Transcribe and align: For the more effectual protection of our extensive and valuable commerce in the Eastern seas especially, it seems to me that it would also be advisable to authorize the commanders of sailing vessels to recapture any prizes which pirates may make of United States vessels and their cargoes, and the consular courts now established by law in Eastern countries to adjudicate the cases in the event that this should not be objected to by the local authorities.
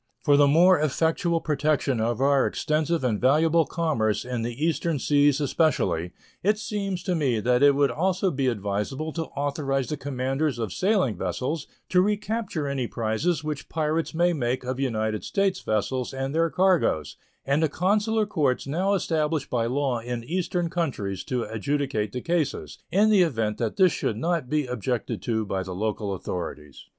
For 0.23 0.35
the 0.35 0.47
more 0.47 0.79
effectual 0.79 1.39
protection 1.41 1.99
of 2.01 2.21
our 2.21 2.47
extensive 2.47 3.03
and 3.03 3.21
valuable 3.21 3.65
commerce 3.67 4.25
in 4.25 4.41
the 4.41 4.65
Eastern 4.65 4.97
seas 4.97 5.39
especially, 5.39 6.11
it 6.41 6.57
seems 6.57 7.03
to 7.03 7.13
me 7.13 7.39
that 7.39 7.61
it 7.61 7.75
would 7.75 7.91
also 7.91 8.31
be 8.31 8.47
advisable 8.47 9.13
to 9.13 9.25
authorize 9.25 9.89
the 9.89 9.97
commanders 9.97 10.57
of 10.57 10.73
sailing 10.73 11.15
vessels 11.19 11.67
to 11.89 12.01
recapture 12.01 12.65
any 12.65 12.87
prizes 12.87 13.43
which 13.43 13.69
pirates 13.69 14.15
may 14.15 14.33
make 14.33 14.63
of 14.63 14.79
United 14.79 15.23
States 15.23 15.61
vessels 15.61 16.15
and 16.15 16.33
their 16.33 16.49
cargoes, 16.49 17.15
and 17.45 17.61
the 17.61 17.69
consular 17.69 18.25
courts 18.25 18.65
now 18.65 18.95
established 18.95 19.51
by 19.51 19.67
law 19.67 19.99
in 19.99 20.23
Eastern 20.23 20.67
countries 20.71 21.23
to 21.25 21.43
adjudicate 21.43 22.11
the 22.11 22.21
cases 22.21 22.79
in 22.89 23.11
the 23.11 23.21
event 23.21 23.59
that 23.59 23.77
this 23.77 23.91
should 23.91 24.17
not 24.17 24.49
be 24.49 24.65
objected 24.65 25.21
to 25.21 25.45
by 25.45 25.61
the 25.61 25.75
local 25.75 26.13
authorities. 26.15 26.87